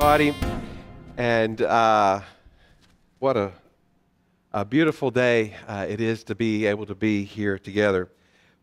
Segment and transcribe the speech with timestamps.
[0.00, 0.34] everybody.
[1.16, 2.20] And uh,
[3.18, 3.52] what a,
[4.52, 8.08] a beautiful day uh, it is to be able to be here together.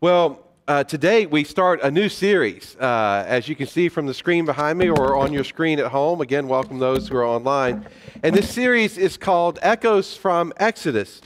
[0.00, 2.76] Well, uh, today we start a new series.
[2.80, 5.86] Uh, as you can see from the screen behind me or on your screen at
[5.86, 7.86] home, again, welcome those who are online.
[8.22, 11.20] And this series is called Echoes from Exodus.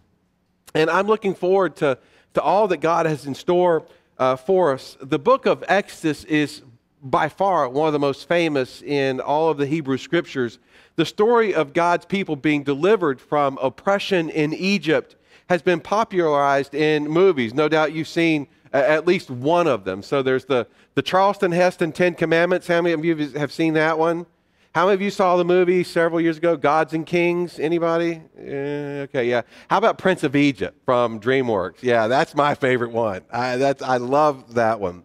[0.74, 1.98] And I'm looking forward to,
[2.34, 3.86] to all that God has in store
[4.18, 4.96] uh, for us.
[5.00, 6.62] The book of Exodus is
[7.02, 10.58] by far one of the most famous in all of the Hebrew scriptures.
[10.96, 15.16] The story of God's people being delivered from oppression in Egypt
[15.48, 17.54] has been popularized in movies.
[17.54, 20.02] No doubt you've seen uh, at least one of them.
[20.02, 22.66] So there's the, the Charlton Heston Ten Commandments.
[22.68, 24.26] How many of you have seen that one?
[24.72, 27.58] How many of you saw the movie several years ago, Gods and Kings?
[27.58, 28.22] Anybody?
[28.38, 29.42] Uh, okay, yeah.
[29.68, 31.82] How about Prince of Egypt from DreamWorks?
[31.82, 33.22] Yeah, that's my favorite one.
[33.32, 35.04] I, that's, I love that one.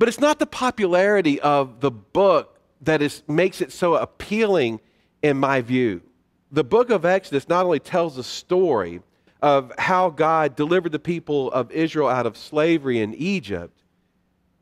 [0.00, 4.80] But it's not the popularity of the book that is, makes it so appealing
[5.20, 6.00] in my view.
[6.50, 9.02] The book of Exodus not only tells a story
[9.42, 13.82] of how God delivered the people of Israel out of slavery in Egypt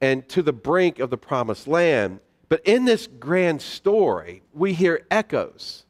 [0.01, 5.07] and to the brink of the promised land, but in this grand story, we hear
[5.09, 5.87] echoes.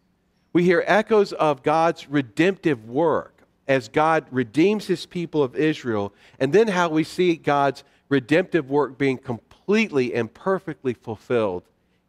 [0.52, 6.52] We hear echoes of God's redemptive work as God redeems his people of Israel, and
[6.52, 11.64] then how we see God's redemptive work being completely and perfectly fulfilled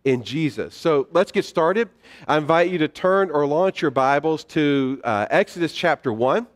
[0.06, 0.76] in Jesus.
[0.76, 1.90] So let's get started.
[2.28, 6.48] I invite you to turn or launch your Bibles to uh, Exodus chapter 1.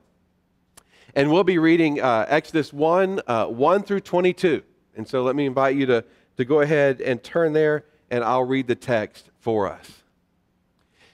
[1.15, 4.63] And we'll be reading uh, Exodus 1, uh, 1 through 22.
[4.95, 6.03] And so let me invite you to,
[6.37, 10.03] to go ahead and turn there, and I'll read the text for us.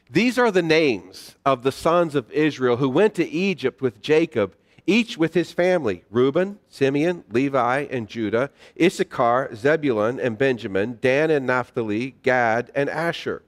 [0.09, 4.55] These are the names of the sons of Israel who went to Egypt with Jacob
[4.89, 8.49] each with his family Reuben, Simeon, Levi, and Judah,
[8.81, 13.43] Issachar, Zebulun, and Benjamin, Dan and Naphtali, Gad, and Asher.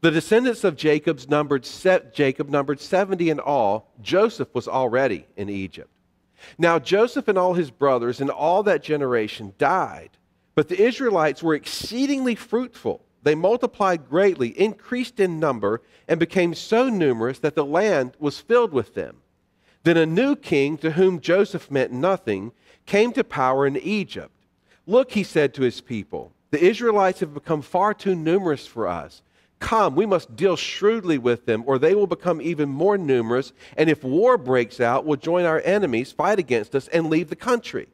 [0.00, 1.68] The descendants of Jacob's numbered
[2.12, 3.92] Jacob numbered 70 in all.
[4.00, 5.90] Joseph was already in Egypt.
[6.58, 10.10] Now Joseph and all his brothers and all that generation died,
[10.54, 13.02] but the Israelites were exceedingly fruitful.
[13.22, 18.72] They multiplied greatly, increased in number, and became so numerous that the land was filled
[18.72, 19.16] with them.
[19.86, 22.50] Then a new king, to whom Joseph meant nothing,
[22.86, 24.32] came to power in Egypt.
[24.84, 29.22] Look, he said to his people, the Israelites have become far too numerous for us.
[29.60, 33.88] Come, we must deal shrewdly with them, or they will become even more numerous, and
[33.88, 37.86] if war breaks out, will join our enemies, fight against us, and leave the country.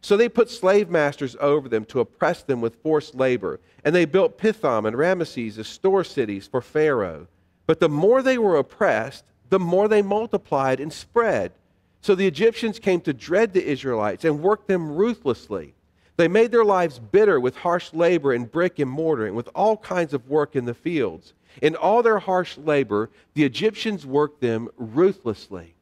[0.00, 4.04] So they put slave masters over them to oppress them with forced labor, and they
[4.04, 7.28] built Pithom and Ramesses as store cities for Pharaoh.
[7.68, 11.52] But the more they were oppressed, the more they multiplied and spread.
[12.00, 15.74] So the Egyptians came to dread the Israelites and worked them ruthlessly.
[16.16, 19.76] They made their lives bitter with harsh labor and brick and mortar and with all
[19.76, 21.34] kinds of work in the fields.
[21.60, 25.74] In all their harsh labor, the Egyptians worked them ruthlessly.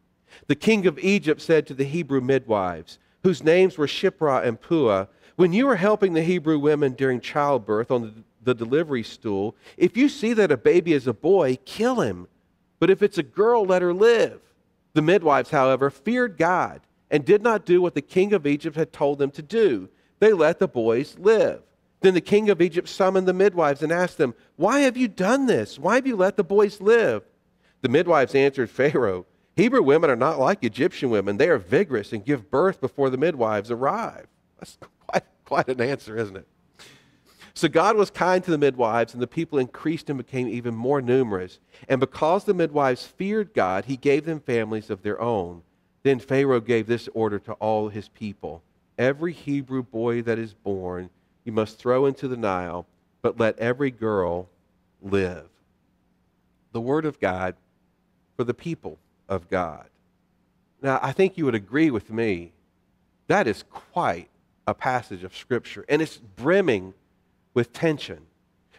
[0.47, 5.09] The king of Egypt said to the Hebrew midwives, whose names were Shiphrah and Puah,
[5.37, 10.09] When you are helping the Hebrew women during childbirth on the delivery stool, if you
[10.09, 12.29] see that a baby is a boy, kill him
[12.79, 14.41] but if it's a girl, let her live.
[14.95, 16.81] The midwives, however, feared God
[17.11, 19.89] and did not do what the king of Egypt had told them to do.
[20.19, 21.63] They let the boys live.
[22.01, 25.47] Then the king of Egypt summoned the midwives and asked them, Why have you done
[25.47, 25.79] this?
[25.79, 27.23] Why have you let the boys live?
[27.81, 31.37] The midwives answered Pharaoh, Hebrew women are not like Egyptian women.
[31.37, 34.29] They are vigorous and give birth before the midwives arrive.
[34.59, 34.79] That's
[35.09, 36.47] quite, quite an answer, isn't it?
[37.59, 41.03] So God was kind to the midwives, and the people increased and became even more
[41.03, 41.59] numerous.
[41.89, 45.63] And because the midwives feared God, he gave them families of their own.
[46.05, 48.63] Then Pharaoh gave this order to all his people
[48.97, 51.11] Every Hebrew boy that is born
[51.45, 52.87] you must throw into the Nile,
[53.23, 54.49] but let every girl
[55.03, 55.49] live.
[56.71, 57.57] The word of God
[58.37, 58.99] for the people
[59.29, 59.87] of God.
[60.81, 62.53] Now, I think you would agree with me.
[63.27, 64.29] That is quite
[64.65, 66.95] a passage of Scripture, and it's brimming
[67.59, 68.21] with tension.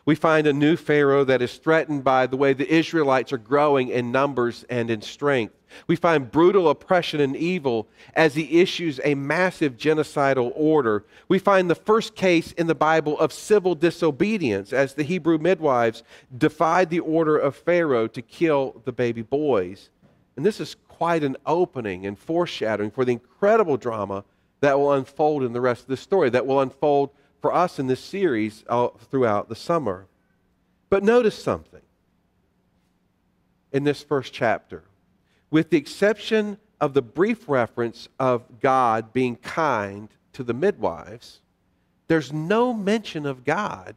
[0.05, 3.89] We find a new Pharaoh that is threatened by the way the Israelites are growing
[3.89, 5.53] in numbers and in strength.
[5.87, 11.03] We find brutal oppression and evil as he issues a massive genocidal order.
[11.27, 16.01] We find the first case in the Bible of civil disobedience as the Hebrew midwives
[16.37, 19.89] defied the order of Pharaoh to kill the baby boys.
[20.37, 24.23] And this is quite an opening and foreshadowing for the incredible drama
[24.61, 27.09] that will unfold in the rest of the story, that will unfold
[27.41, 30.07] for us in this series uh, throughout the summer.
[30.89, 31.81] But notice something
[33.71, 34.83] in this first chapter.
[35.51, 41.41] With the exception of the brief reference of God being kind to the midwives,
[42.07, 43.95] there's no mention of God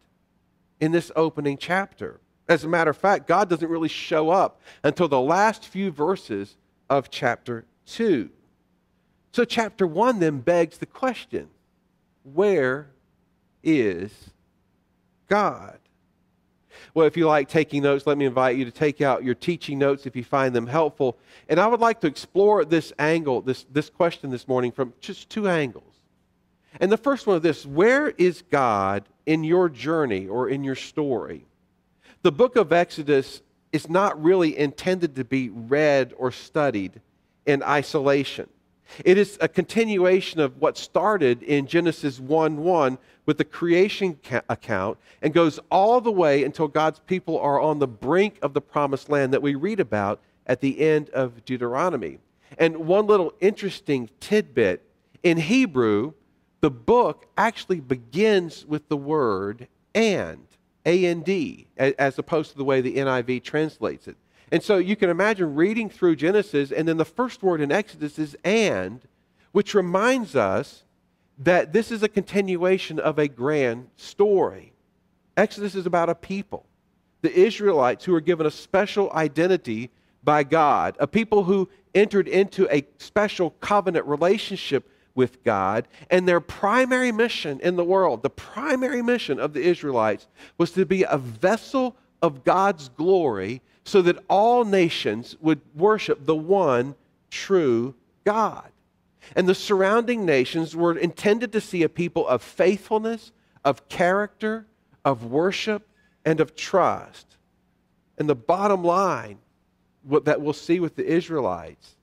[0.80, 2.20] in this opening chapter.
[2.48, 6.56] As a matter of fact, God doesn't really show up until the last few verses
[6.90, 8.28] of chapter 2.
[9.32, 11.48] So, chapter 1 then begs the question
[12.22, 12.90] where
[13.62, 14.12] is
[15.28, 15.78] God?
[16.94, 19.78] Well, if you like taking notes, let me invite you to take out your teaching
[19.78, 21.16] notes if you find them helpful.
[21.48, 25.30] And I would like to explore this angle, this, this question this morning from just
[25.30, 25.84] two angles.
[26.80, 30.74] And the first one of this where is God in your journey or in your
[30.74, 31.46] story?
[32.22, 33.42] The book of Exodus
[33.72, 37.00] is not really intended to be read or studied
[37.46, 38.48] in isolation.
[39.04, 44.42] It is a continuation of what started in Genesis 1 1 with the creation ca-
[44.48, 48.60] account and goes all the way until God's people are on the brink of the
[48.60, 52.18] promised land that we read about at the end of Deuteronomy.
[52.58, 54.82] And one little interesting tidbit
[55.22, 56.12] in Hebrew,
[56.60, 60.46] the book actually begins with the word and,
[60.84, 64.16] A N D, as opposed to the way the NIV translates it.
[64.52, 68.18] And so you can imagine reading through Genesis, and then the first word in Exodus
[68.18, 69.00] is and,
[69.52, 70.84] which reminds us
[71.38, 74.74] that this is a continuation of a grand story.
[75.38, 76.66] Exodus is about a people,
[77.22, 79.88] the Israelites, who are given a special identity
[80.22, 86.40] by God, a people who entered into a special covenant relationship with God, and their
[86.40, 90.28] primary mission in the world, the primary mission of the Israelites,
[90.58, 96.36] was to be a vessel of God's glory so that all nations would worship the
[96.36, 96.94] one
[97.30, 97.94] true
[98.24, 98.70] God.
[99.34, 103.32] And the surrounding nations were intended to see a people of faithfulness,
[103.64, 104.66] of character,
[105.04, 105.86] of worship,
[106.24, 107.36] and of trust.
[108.18, 109.38] And the bottom line,
[110.02, 111.96] what that we'll see with the Israelites,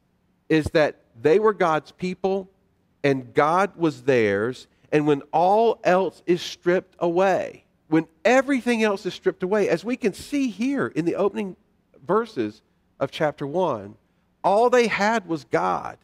[0.48, 2.50] is that they were God's people
[3.04, 4.68] and God was theirs.
[4.92, 9.98] And when all else is stripped away, when everything else is stripped away, as we
[9.98, 11.56] can see here in the opening
[12.10, 12.64] verses
[13.00, 13.94] of chapter 1,
[14.44, 16.00] all they had was God.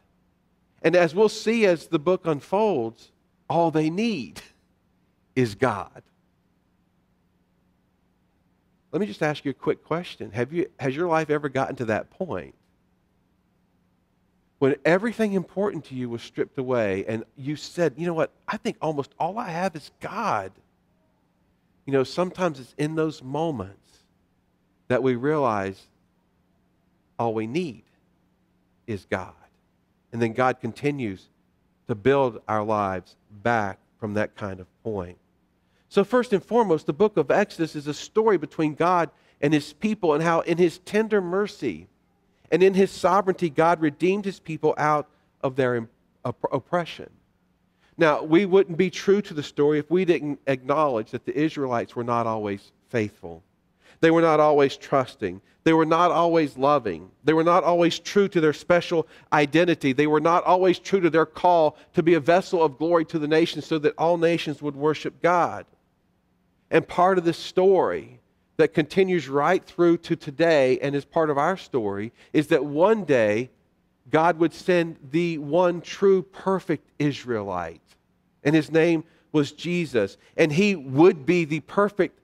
[0.83, 3.11] And as we'll see as the book unfolds,
[3.49, 4.39] all they need
[5.35, 6.03] is God.
[8.91, 10.29] Let me just ask you a quick question.
[10.29, 12.53] Have you, has your life ever gotten to that point?
[14.59, 18.57] When everything important to you was stripped away and you said, you know what, I
[18.57, 20.51] think almost all I have is God.
[21.87, 23.79] You know, sometimes it's in those moments
[24.87, 25.81] that we realize
[27.17, 27.83] all we need
[28.87, 29.33] is God.
[30.11, 31.27] And then God continues
[31.87, 35.17] to build our lives back from that kind of point.
[35.89, 39.09] So, first and foremost, the book of Exodus is a story between God
[39.41, 41.87] and his people and how, in his tender mercy
[42.51, 45.07] and in his sovereignty, God redeemed his people out
[45.41, 45.87] of their
[46.23, 47.09] oppression.
[47.97, 51.95] Now, we wouldn't be true to the story if we didn't acknowledge that the Israelites
[51.95, 53.41] were not always faithful.
[54.05, 55.41] They were not always trusting.
[55.63, 57.09] They were not always loving.
[57.23, 59.93] They were not always true to their special identity.
[59.93, 63.17] They were not always true to their call to be a vessel of glory to
[63.17, 65.65] the nations so that all nations would worship God.
[66.69, 68.19] And part of this story
[68.57, 73.05] that continues right through to today and is part of our story is that one
[73.05, 73.49] day
[74.11, 77.81] God would send the one true perfect Israelite.
[78.43, 80.17] And his name was Jesus.
[80.37, 82.19] And he would be the perfect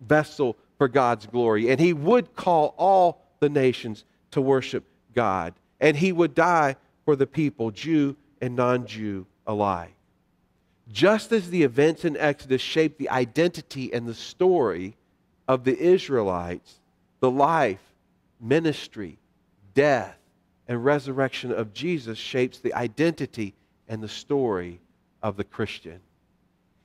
[0.00, 1.70] vessel for God's glory.
[1.70, 4.84] And he would call all the nations to worship
[5.14, 5.54] God.
[5.80, 9.94] And he would die for the people, Jew and non Jew alike.
[10.90, 14.96] Just as the events in Exodus shaped the identity and the story
[15.48, 16.80] of the Israelites,
[17.20, 17.80] the life,
[18.40, 19.18] ministry,
[19.74, 20.16] death,
[20.68, 23.54] and resurrection of Jesus shapes the identity
[23.88, 24.80] and the story
[25.22, 26.00] of the Christian.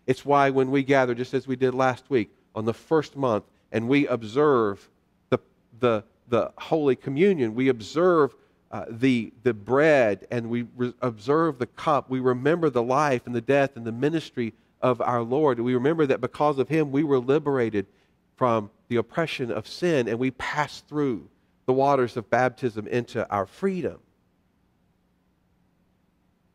[0.07, 3.43] It's why when we gather, just as we did last week, on the first month,
[3.71, 4.89] and we observe
[5.29, 5.39] the,
[5.79, 8.35] the, the Holy Communion, we observe
[8.71, 13.33] uh, the, the bread and we re- observe the cup, we remember the life and
[13.33, 15.59] the death and the ministry of our Lord.
[15.59, 17.87] We remember that because of Him, we were liberated
[18.35, 21.27] from the oppression of sin and we passed through
[21.65, 23.99] the waters of baptism into our freedom.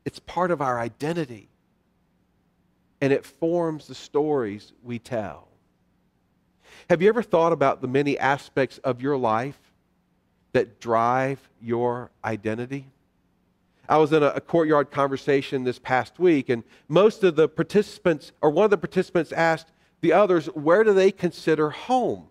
[0.04, 1.48] It's part of our identity
[3.00, 5.48] and it forms the stories we tell.
[6.90, 9.58] Have you ever thought about the many aspects of your life
[10.52, 12.86] that drive your identity?
[13.88, 18.32] I was in a, a, courtyard conversation this past week, and most of the participants,
[18.40, 19.68] or one of the participants asked
[20.00, 22.28] the others, where do they consider home?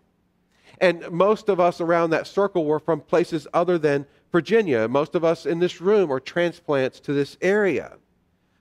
[0.80, 4.88] And most of us around that circle were from places other than Virginia.
[4.88, 7.98] Most of us in this room are transplants to this area.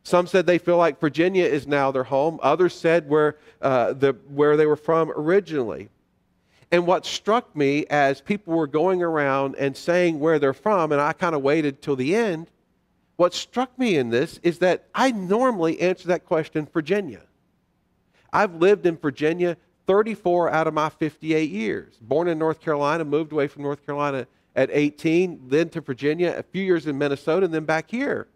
[0.05, 2.41] Some said they feel like Virginia is now their home.
[2.43, 5.89] Others said where, uh, the, where they were from originally.
[6.73, 11.01] And what struck me as people were going around and saying where they're from, and
[11.01, 12.49] I kind of waited till the end,
[13.17, 17.21] what struck me in this is that I normally answer that question Virginia.
[18.33, 19.57] I've lived in Virginia
[19.87, 21.95] 34 out of my 58 years.
[22.01, 26.43] Born in North Carolina, moved away from North Carolina at 18, then to Virginia, a
[26.43, 28.29] few years in Minnesota, and then back here.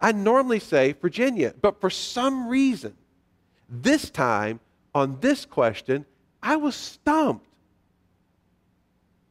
[0.00, 2.96] I normally say Virginia, but for some reason,
[3.68, 4.60] this time
[4.94, 6.06] on this question,
[6.42, 7.46] I was stumped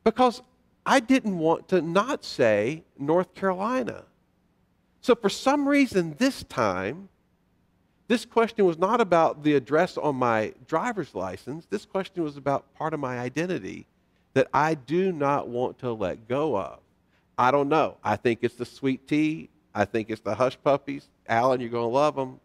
[0.04, 0.42] because
[0.86, 4.04] I didn't want to not say North Carolina.
[5.02, 7.10] So for some reason, this time,
[8.08, 11.66] this question was not about the address on my driver's license.
[11.70, 13.86] This question was about part of my identity
[14.34, 16.80] that I do not want to let go of.
[17.38, 17.98] I don't know.
[18.04, 19.50] I think it's the sweet tea.
[19.78, 21.08] I think it's the hush puppies.
[21.28, 22.40] Alan, you're going to love them.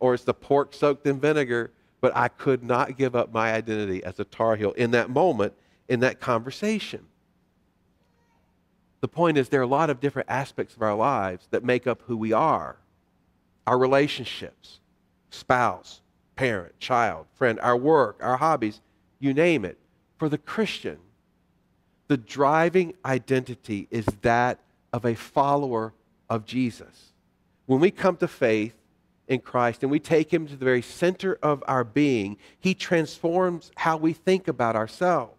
[0.00, 1.70] Or it's the pork soaked in vinegar.
[2.00, 5.52] But I could not give up my identity as a Tar Heel in that moment,
[5.88, 7.06] in that conversation.
[9.02, 11.86] The point is, there are a lot of different aspects of our lives that make
[11.86, 12.76] up who we are
[13.64, 14.80] our relationships,
[15.30, 16.00] spouse,
[16.34, 18.80] parent, child, friend, our work, our hobbies,
[19.20, 19.78] you name it.
[20.18, 20.98] For the Christian,
[22.08, 24.58] the driving identity is that
[24.92, 25.92] of a follower
[26.32, 27.12] of Jesus.
[27.66, 28.74] When we come to faith
[29.28, 33.70] in Christ and we take Him to the very center of our being, He transforms
[33.76, 35.36] how we think about ourselves.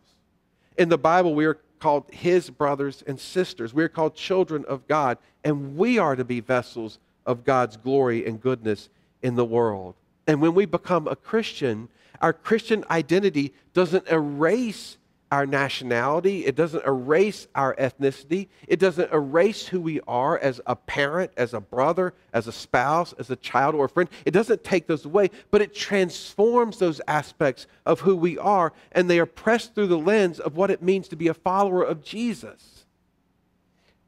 [0.77, 3.73] In the Bible, we are called His brothers and sisters.
[3.73, 8.23] We are called children of God, and we are to be vessels of God's glory
[8.27, 8.89] and goodness
[9.23, 9.95] in the world.
[10.27, 11.89] And when we become a Christian,
[12.21, 14.97] our Christian identity doesn't erase
[15.33, 20.75] our nationality, it doesn't erase our ethnicity, it doesn't erase who we are as a
[20.75, 24.07] parent, as a brother, as a spouse, as a child or a friend.
[24.27, 29.09] It doesn't take those away, but it transforms those aspects of who we are, and
[29.09, 32.03] they are pressed through the lens of what it means to be a follower of
[32.03, 32.85] Jesus.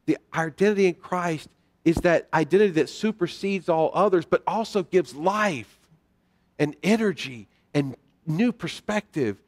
[0.04, 1.48] The identity in Christ
[1.84, 5.76] is that identity that supersedes all others, but also gives life
[6.56, 7.96] and energy and
[8.28, 9.42] new perspective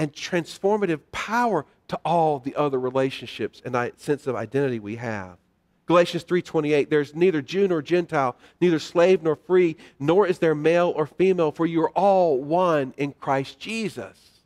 [0.00, 5.36] and transformative power to all the other relationships and sense of identity we have.
[5.84, 10.90] Galatians 3:28 There's neither Jew nor Gentile, neither slave nor free, nor is there male
[10.96, 14.40] or female, for you are all one in Christ Jesus.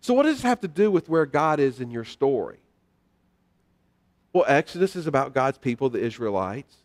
[0.00, 2.60] So what does this have to do with where God is in your story?
[4.32, 6.76] Well, Exodus is about God's people, the Israelites,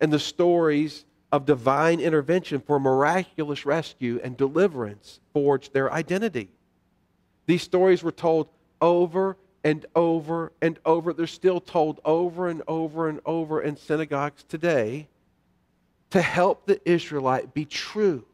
[0.00, 6.50] and the stories of divine intervention for miraculous rescue and deliverance forged their identity.
[7.46, 8.48] These stories were told
[8.80, 11.12] over and over and over.
[11.12, 15.08] They're still told over and over and over in synagogues today
[16.10, 18.24] to help the Israelite be true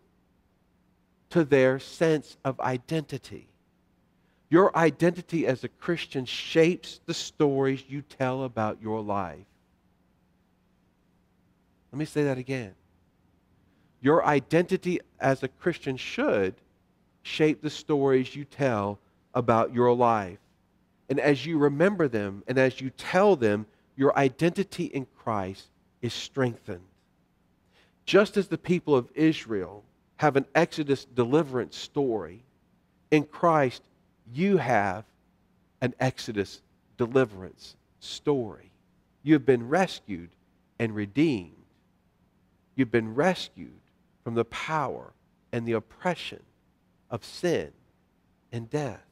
[1.31, 3.49] to their sense of identity.
[4.49, 9.45] Your identity as a Christian shapes the stories you tell about your life.
[11.93, 12.75] Let me say that again.
[14.07, 16.55] Your identity as a Christian should
[17.25, 19.01] shape the stories you tell
[19.35, 20.39] about your life.
[21.09, 25.67] And as you remember them and as you tell them, your identity in Christ
[26.03, 26.87] is strengthened.
[28.05, 29.83] Just as the people of Israel
[30.19, 32.45] have an Exodus deliverance story,
[33.11, 33.83] in Christ,
[34.33, 35.05] you have
[35.81, 36.63] an Exodus
[36.97, 38.71] deliverance story.
[39.25, 40.31] You've been rescued
[40.79, 41.51] and redeemed.
[42.77, 43.81] You've been rescued
[44.27, 45.13] from the power
[45.53, 46.43] and the oppression
[47.11, 47.71] of sin
[48.51, 49.07] and death.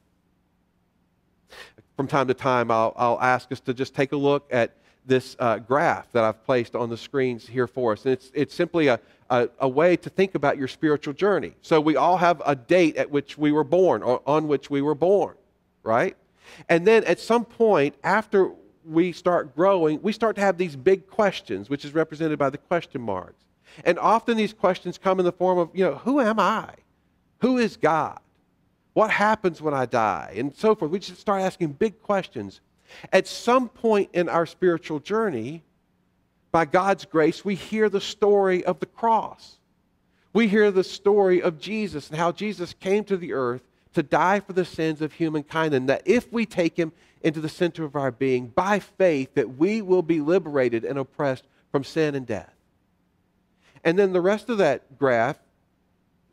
[1.95, 5.37] From time to time, I'll, I'll ask us to just take a look at this
[5.39, 8.03] uh, graph that I've placed on the screens here for us.
[8.03, 11.53] And it's, it's simply a, a, a, way to think about your spiritual journey.
[11.61, 14.81] So we all have a date at which we were born, or on which we
[14.81, 15.35] were born,
[15.83, 16.17] right?
[16.67, 18.51] And then at some point, after
[18.83, 22.57] we start growing, we start to have these big questions, which is represented by the
[22.57, 23.45] question marks.
[23.83, 26.69] And often these questions come in the form of, you know, who am I?
[27.39, 28.19] Who is God?
[28.93, 30.33] What happens when I die?
[30.37, 30.91] And so forth.
[30.91, 32.61] We just start asking big questions.
[33.11, 35.63] At some point in our spiritual journey,
[36.51, 39.57] by God's grace, we hear the story of the cross.
[40.31, 43.61] We hear the story of Jesus and how Jesus came to the earth
[43.93, 47.49] to die for the sins of humankind, and that if we take him into the
[47.49, 52.15] center of our being by faith, that we will be liberated and oppressed from sin
[52.15, 52.54] and death.
[53.85, 55.37] And then the rest of that graph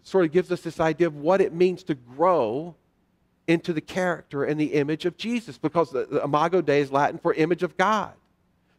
[0.02, 2.74] sort of gives us this idea of what it means to grow
[3.46, 7.18] into the character and the image of Jesus, because the, the Imago Dei is Latin
[7.18, 8.12] for image of God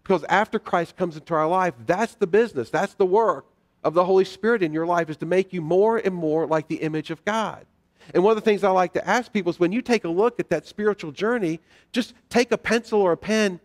[0.03, 3.45] Because after Christ comes into our life, that's the business, that's the work
[3.83, 6.67] of the Holy Spirit in your life is to make you more and more like
[6.67, 7.65] the image of God.
[8.13, 10.09] And one of the things I like to ask people is when you take a
[10.09, 11.59] look at that spiritual journey,
[11.91, 13.59] just take a pencil or a pen,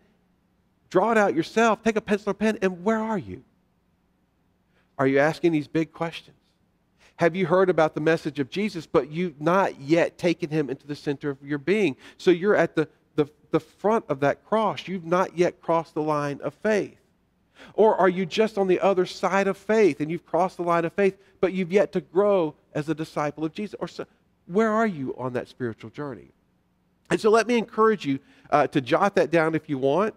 [0.89, 3.43] draw it out yourself, take a pencil or pen, and where are you?
[4.99, 6.35] Are you asking these big questions?
[7.15, 10.85] Have you heard about the message of Jesus, but you've not yet taken him into
[10.85, 11.95] the center of your being?
[12.17, 14.87] So you're at the, the, the front of that cross.
[14.87, 16.97] You've not yet crossed the line of faith.
[17.73, 20.85] Or are you just on the other side of faith and you've crossed the line
[20.85, 23.75] of faith, but you've yet to grow as a disciple of Jesus?
[23.79, 24.05] Or so,
[24.45, 26.31] where are you on that spiritual journey?
[27.09, 30.15] And so let me encourage you uh, to jot that down if you want.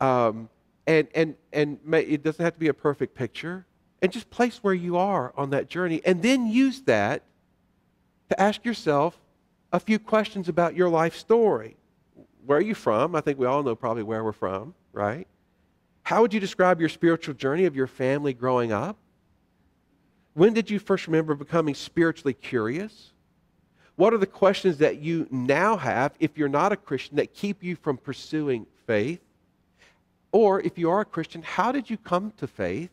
[0.00, 0.48] Um,
[0.86, 3.66] and and, and may, it doesn't have to be a perfect picture.
[4.02, 6.00] And just place where you are on that journey.
[6.04, 7.22] And then use that
[8.30, 9.18] to ask yourself
[9.72, 11.76] a few questions about your life story.
[12.46, 13.14] Where are you from?
[13.14, 15.26] I think we all know probably where we're from, right?
[16.02, 18.96] How would you describe your spiritual journey of your family growing up?
[20.34, 23.12] When did you first remember becoming spiritually curious?
[23.96, 27.62] What are the questions that you now have, if you're not a Christian, that keep
[27.62, 29.20] you from pursuing faith?
[30.32, 32.90] Or if you are a Christian, how did you come to faith?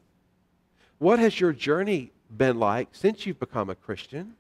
[1.00, 4.36] What has your journey been like since you've become a Christian?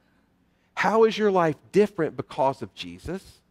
[0.73, 3.41] How is your life different because of Jesus?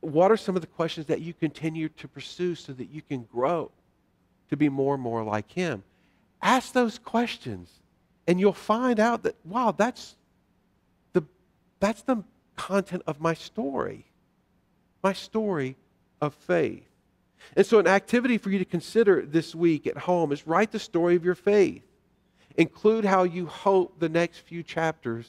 [0.00, 3.22] What are some of the questions that you continue to pursue so that you can
[3.32, 3.70] grow
[4.50, 5.82] to be more and more like Him?
[6.40, 7.70] Ask those questions,
[8.26, 10.16] and you'll find out that, wow, that's
[11.12, 11.22] the,
[11.78, 12.24] that's the
[12.56, 14.04] content of my story,
[15.02, 15.76] my story
[16.20, 16.91] of faith.
[17.56, 20.78] And so, an activity for you to consider this week at home is write the
[20.78, 21.82] story of your faith.
[22.56, 25.28] Include how you hope the next few chapters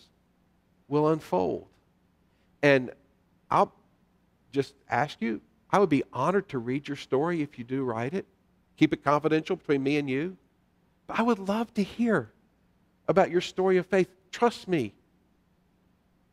[0.87, 1.67] will unfold.
[2.61, 2.91] And
[3.49, 3.73] I'll
[4.51, 5.41] just ask you,
[5.71, 8.25] I would be honored to read your story if you do write it.
[8.77, 10.37] Keep it confidential between me and you.
[11.07, 12.31] But I would love to hear
[13.07, 14.07] about your story of faith.
[14.31, 14.93] Trust me,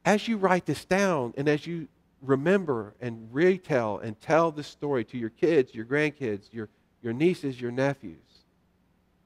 [0.05, 1.89] as you write this down and as you
[2.23, 6.69] remember and retell and tell this story to your kids, your grandkids, your,
[7.03, 8.17] your nieces, your nephews,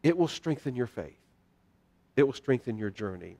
[0.02, 1.18] it will strengthen your faith.
[2.16, 3.38] It will strengthen your journey.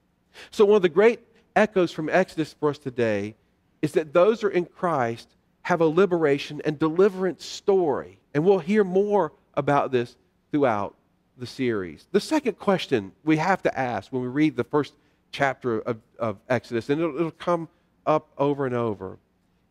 [0.50, 1.20] So, one of the great
[1.54, 3.36] echoes from Exodus for us today
[3.82, 5.28] is that those who are in Christ
[5.62, 8.18] have a liberation and deliverance story.
[8.32, 10.16] And we'll hear more about this
[10.50, 10.94] throughout
[11.38, 12.06] the series.
[12.12, 14.94] The second question we have to ask when we read the first
[15.32, 17.68] chapter of, of Exodus, and it'll, it'll come
[18.06, 19.18] up over and over,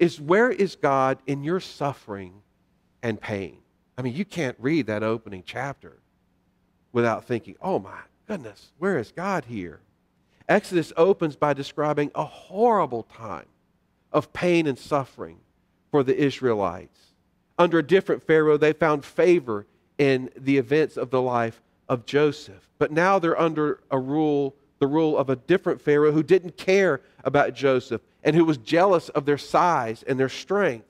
[0.04, 2.34] is where is God in your suffering
[3.02, 3.60] and pain?
[3.98, 6.00] I mean, you can't read that opening chapter
[6.92, 9.80] without thinking, oh my goodness, where is God here?
[10.50, 13.46] Exodus opens by describing a horrible time
[14.12, 15.39] of pain and suffering
[15.89, 17.13] for the Israelites.
[17.58, 19.66] Under a different Pharaoh, they found favor
[19.98, 22.68] in the events of the life of Joseph.
[22.78, 27.00] But now they're under a rule the rule of a different Pharaoh who didn't care
[27.24, 30.86] about Joseph and who was jealous of their size and their strength.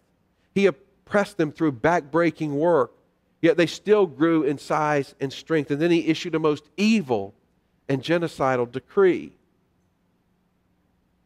[0.56, 2.92] He oppressed them through backbreaking work,
[3.40, 5.70] yet they still grew in size and strength.
[5.70, 7.36] And then he issued a most evil
[7.88, 9.34] and genocidal decree.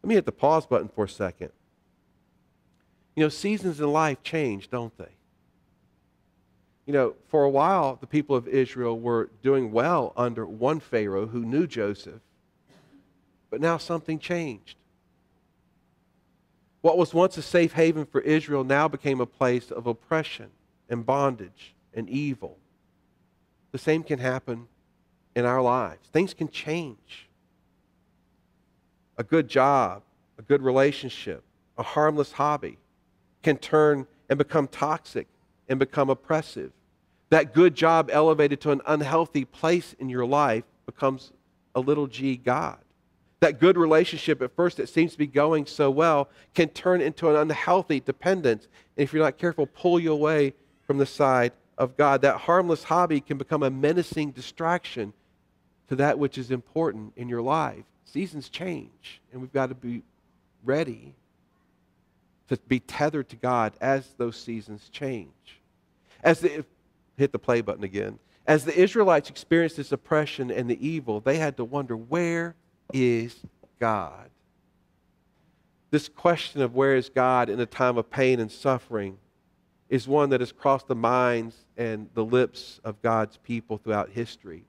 [0.02, 1.52] Let me hit the pause button for a second.
[3.16, 5.16] You know, seasons in life change, don't they?
[6.84, 11.28] You know, for a while, the people of Israel were doing well under one Pharaoh
[11.28, 12.20] who knew Joseph
[13.50, 14.76] but now something changed.
[16.80, 20.50] What was once a safe haven for Israel now became a place of oppression
[20.88, 22.56] and bondage and evil.
[23.72, 24.68] The same can happen
[25.34, 26.08] in our lives.
[26.12, 27.28] Things can change.
[29.16, 30.02] A good job,
[30.38, 31.42] a good relationship,
[31.76, 32.78] a harmless hobby
[33.42, 35.26] can turn and become toxic
[35.68, 36.72] and become oppressive.
[37.30, 41.32] That good job elevated to an unhealthy place in your life becomes
[41.74, 42.78] a little g God.
[43.40, 47.30] That good relationship, at first it seems to be going so well, can turn into
[47.30, 48.66] an unhealthy dependence.
[48.96, 50.54] And if you're not careful, pull you away
[50.86, 52.22] from the side of God.
[52.22, 55.12] That harmless hobby can become a menacing distraction
[55.88, 57.84] to that which is important in your life.
[58.04, 60.02] Seasons change, and we've got to be
[60.64, 61.14] ready
[62.48, 65.60] to be tethered to God as those seasons change.
[66.22, 66.64] As the,
[67.16, 68.18] hit the play button again.
[68.46, 72.54] As the Israelites experienced this oppression and the evil, they had to wonder where
[72.92, 73.36] is
[73.78, 74.30] God?
[75.90, 79.18] This question of where is God in a time of pain and suffering
[79.88, 84.64] is one that has crossed the minds and the lips of God's people throughout history.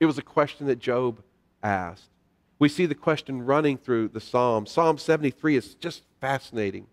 [0.00, 1.22] It was a question that Job
[1.62, 2.10] asked.
[2.58, 4.70] We see the question running through the Psalms.
[4.70, 6.86] Psalm 73 is just fascinating.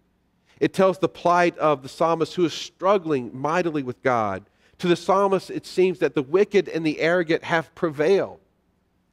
[0.60, 4.46] It tells the plight of the psalmist who is struggling mightily with God
[4.80, 8.40] To the psalmist, it seems that the wicked and the arrogant have prevailed.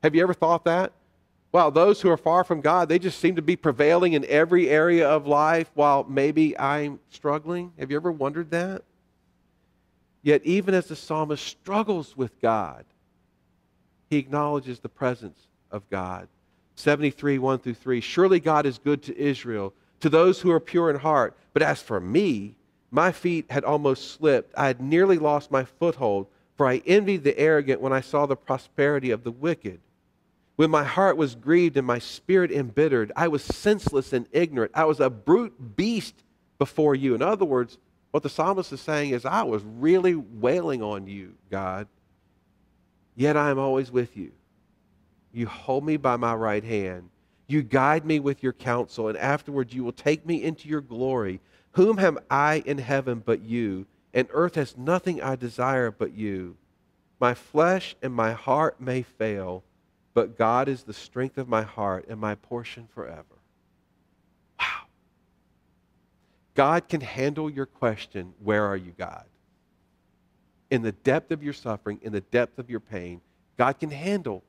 [0.02, 0.92] Have you ever thought that?
[1.52, 4.70] Wow, those who are far from God, they just seem to be prevailing in every
[4.70, 7.72] area of life while maybe I'm struggling.
[7.78, 8.82] Have you ever wondered that?
[10.22, 12.86] Yet, even as the psalmist struggles with God,
[14.08, 16.28] he acknowledges the presence of God.
[16.76, 18.00] 73, 1 through 3.
[18.00, 21.36] Surely God is good to Israel, to those who are pure in heart.
[21.52, 22.56] But as for me,
[22.90, 24.54] my feet had almost slipped.
[24.56, 28.36] I had nearly lost my foothold, for I envied the arrogant when I saw the
[28.36, 29.80] prosperity of the wicked.
[30.62, 34.70] When my heart was grieved and my spirit embittered, I was senseless and ignorant.
[34.76, 36.14] I was a brute beast
[36.56, 37.16] before you.
[37.16, 37.78] In other words,
[38.12, 41.88] what the psalmist is saying is, I was really wailing on you, God,
[43.16, 44.30] yet I am always with you.
[45.32, 47.10] You hold me by my right hand.
[47.48, 51.40] You guide me with your counsel, and afterwards you will take me into your glory.
[51.72, 53.86] Whom have I in heaven but you?
[54.14, 56.56] And earth has nothing I desire but you.
[57.18, 59.64] My flesh and my heart may fail,
[60.14, 63.24] but God is the strength of my heart and my portion forever.
[64.60, 64.86] Wow.
[66.54, 69.24] God can handle your question, Where are you, God?
[70.70, 73.20] In the depth of your suffering, in the depth of your pain,
[73.58, 74.42] God can handle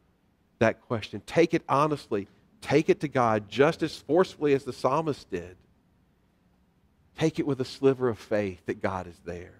[0.59, 1.21] that question.
[1.25, 2.27] Take it honestly.
[2.61, 5.57] Take it to God just as forcefully as the psalmist did.
[7.17, 9.55] Take it with a sliver of faith that God is there.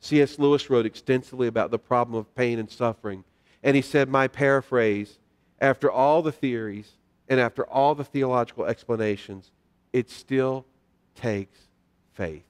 [0.00, 0.38] C.S.
[0.38, 3.24] Lewis wrote extensively about the problem of pain and suffering.
[3.62, 5.18] And he said, My paraphrase,
[5.60, 6.92] after all the theories
[7.28, 9.50] and after all the theological explanations,
[9.92, 10.64] it still
[11.14, 11.58] takes
[12.12, 12.44] faith.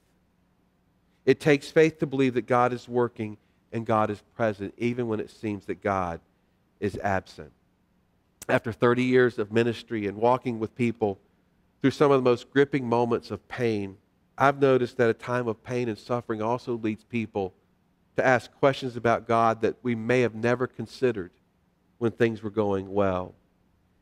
[1.25, 3.37] It takes faith to believe that God is working
[3.71, 6.19] and God is present, even when it seems that God
[6.79, 7.51] is absent.
[8.47, 11.19] After 30 years of ministry and walking with people
[11.81, 13.97] through some of the most gripping moments of pain,
[14.37, 17.53] I've noticed that a time of pain and suffering also leads people
[18.19, 21.31] to ask questions about God that we may have never considered
[21.97, 23.33] when things were going well.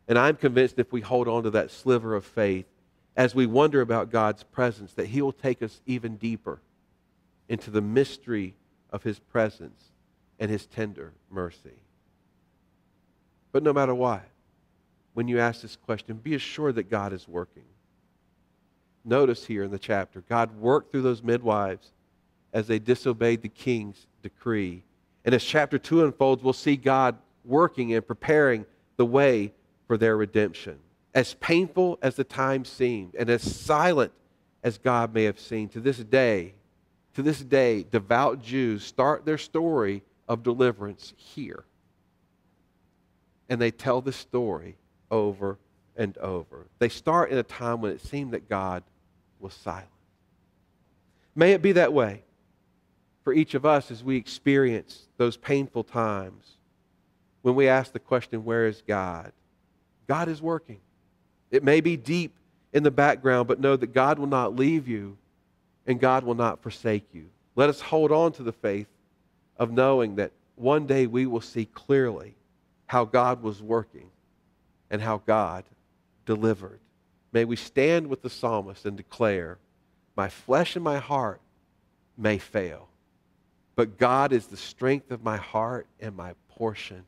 [0.07, 2.65] And I'm convinced if we hold on to that sliver of faith,
[3.15, 6.61] as we wonder about God's presence, that He will take us even deeper
[7.49, 8.55] into the mystery
[8.89, 9.83] of His presence
[10.39, 11.81] and His tender mercy.
[13.51, 14.23] But no matter what,
[15.13, 17.63] when you ask this question, be assured that God is working.
[19.03, 21.91] Notice here in the chapter, God worked through those midwives
[22.53, 24.83] as they disobeyed the king's decree.
[25.25, 28.65] And as chapter 2 unfolds, we'll see God working and preparing
[28.97, 29.53] the way
[29.87, 30.79] for their redemption.
[31.13, 34.11] As painful as the time seemed, and as silent
[34.63, 36.53] as God may have seemed, to this day,
[37.15, 41.63] to this day, devout Jews start their story of deliverance here.
[43.49, 44.77] And they tell the story
[45.09, 45.57] over
[45.95, 46.67] and over.
[46.79, 48.83] They start in a time when it seemed that God
[49.39, 49.87] was silent.
[51.35, 52.23] May it be that way
[53.27, 56.55] for each of us as we experience those painful times
[57.41, 59.33] when we ask the question, Where is God?
[60.07, 60.79] God is working.
[61.51, 62.33] It may be deep
[62.71, 65.17] in the background, but know that God will not leave you
[65.85, 67.25] and God will not forsake you.
[67.57, 68.87] Let us hold on to the faith
[69.57, 72.33] of knowing that one day we will see clearly
[72.85, 74.09] how God was working
[74.89, 75.65] and how God
[76.25, 76.79] delivered.
[77.33, 79.57] May we stand with the psalmist and declare,
[80.15, 81.41] My flesh and my heart
[82.17, 82.86] may fail,
[83.77, 87.05] but God is the strength of my heart and my portion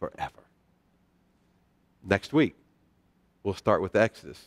[0.00, 0.42] forever.
[2.02, 2.56] Next week,
[3.42, 4.42] we'll start with Exodus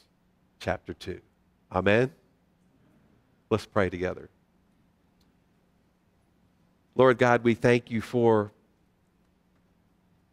[0.59, 1.21] chapter 2.
[1.71, 2.11] Amen?
[3.51, 4.29] Let's pray together.
[6.95, 8.51] Lord God, we thank you for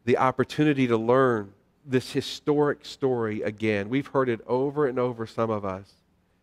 [0.06, 1.52] the opportunity to learn
[1.84, 3.90] this historic story again.
[3.90, 5.92] We've heard it over and over, some of us.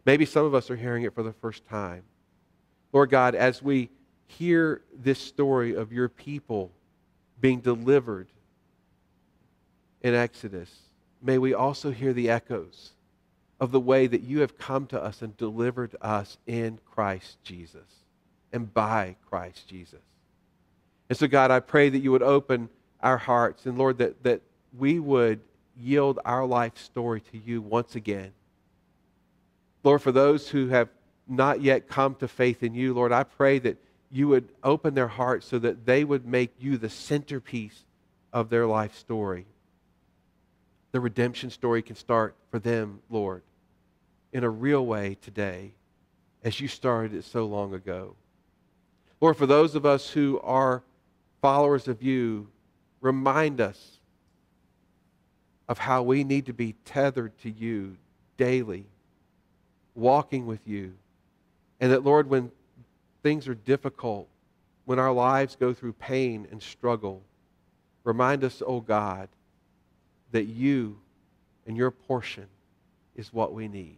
[0.05, 2.03] Maybe some of us are hearing it for the first time.
[2.91, 3.89] Lord God, as we
[4.37, 6.71] hear this story of your people
[7.39, 8.27] being delivered
[10.01, 10.69] in Exodus,
[11.21, 12.91] may we also hear the echoes
[13.59, 17.87] of the way that you have come to us and delivered us in Christ Jesus
[18.51, 20.01] and by Christ Jesus.
[21.09, 22.69] And so, God, I pray that you would open
[23.01, 24.41] our hearts and, Lord, that, that
[24.77, 25.39] we would
[25.77, 28.31] yield our life story to you once again.
[29.83, 30.89] Lord, for those who have
[31.27, 33.77] not yet come to faith in you, Lord, I pray that
[34.13, 37.83] you would open their hearts so that they would make you the centerpiece
[38.31, 39.47] of their life story.
[40.91, 43.41] The redemption story can start for them, Lord,
[44.31, 45.71] in a real way today,
[46.43, 48.15] as you started it so long ago.
[49.19, 50.83] Lord, for those of us who are
[51.41, 52.49] followers of you,
[53.01, 53.97] remind us
[55.67, 57.97] of how we need to be tethered to you
[58.37, 58.85] daily,
[59.95, 60.93] walking with you.
[61.79, 62.51] And that, Lord, when
[63.23, 64.27] things are difficult,
[64.85, 67.23] when our lives go through pain and struggle,
[68.03, 69.29] remind us, oh God,
[70.31, 70.99] that you
[71.65, 72.47] and your portion
[73.15, 73.97] is what we need.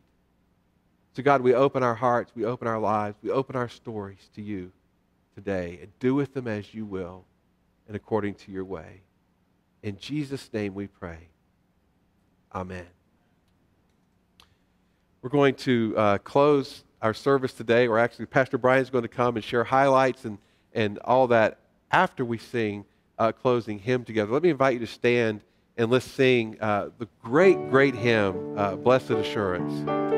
[1.13, 4.41] So, God, we open our hearts, we open our lives, we open our stories to
[4.41, 4.71] you
[5.33, 7.25] today, and do with them as you will
[7.87, 9.01] and according to your way.
[9.81, 11.29] In Jesus' name we pray.
[12.53, 12.85] Amen.
[15.21, 19.07] We're going to uh, close our service today, or actually, Pastor Brian is going to
[19.07, 20.37] come and share highlights and,
[20.73, 21.59] and all that
[21.91, 22.85] after we sing
[23.17, 24.31] uh, closing hymn together.
[24.31, 25.41] Let me invite you to stand
[25.77, 30.14] and let's sing uh, the great, great hymn, uh, Blessed Assurance.